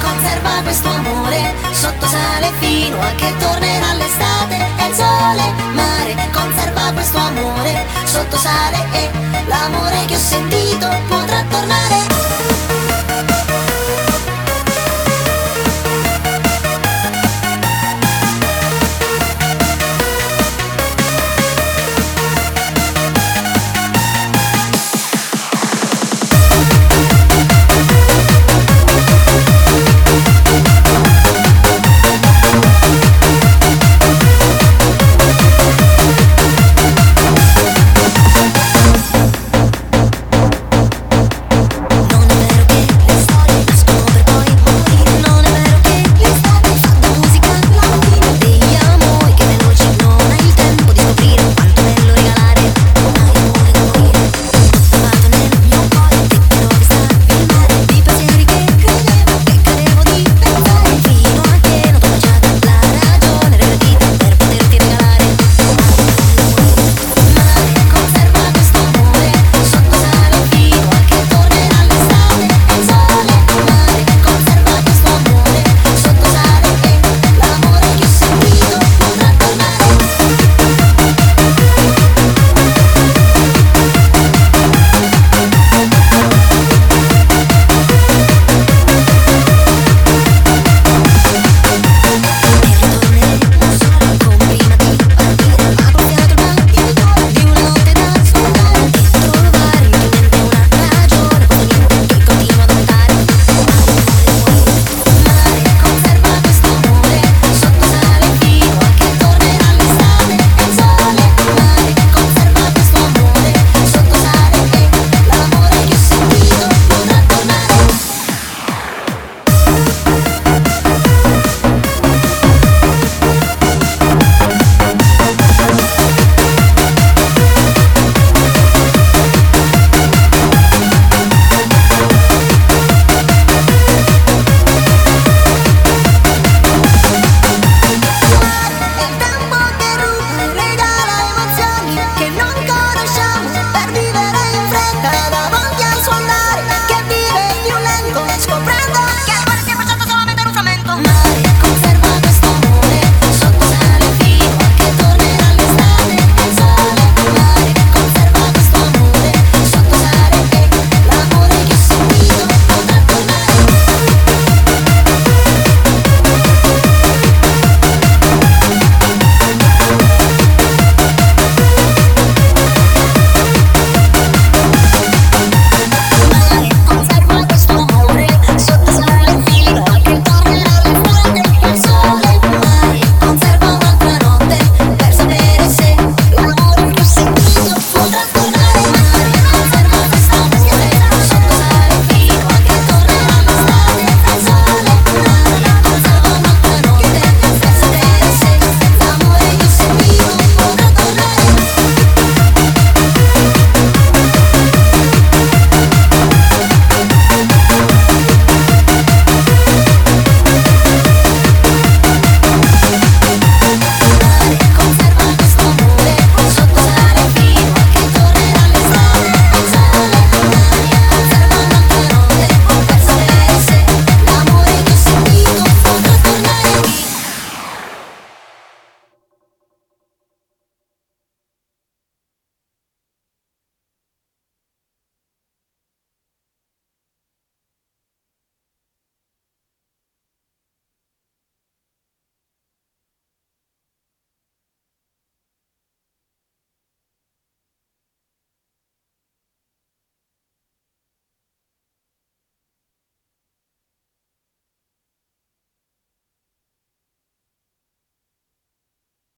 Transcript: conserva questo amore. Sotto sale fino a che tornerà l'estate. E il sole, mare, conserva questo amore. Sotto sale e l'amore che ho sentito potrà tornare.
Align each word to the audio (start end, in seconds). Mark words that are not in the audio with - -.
conserva 0.00 0.62
questo 0.62 0.88
amore. 0.88 1.54
Sotto 1.72 2.06
sale 2.06 2.50
fino 2.58 3.00
a 3.00 3.14
che 3.14 3.34
tornerà 3.38 3.94
l'estate. 3.94 4.56
E 4.78 4.86
il 4.88 4.94
sole, 4.94 5.44
mare, 5.74 6.28
conserva 6.32 6.92
questo 6.92 7.18
amore. 7.18 7.84
Sotto 8.04 8.36
sale 8.36 8.78
e 8.92 9.10
l'amore 9.46 10.04
che 10.06 10.14
ho 10.14 10.18
sentito 10.18 10.88
potrà 11.08 11.44
tornare. 11.48 12.61